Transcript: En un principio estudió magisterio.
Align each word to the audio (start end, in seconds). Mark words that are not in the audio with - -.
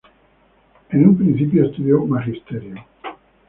En 0.89 1.03
un 1.09 1.15
principio 1.15 1.63
estudió 1.65 2.03
magisterio. 2.07 2.73